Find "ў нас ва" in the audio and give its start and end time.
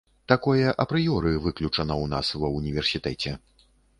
2.03-2.49